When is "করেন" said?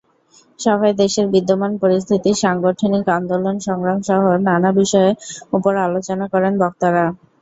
6.33-6.53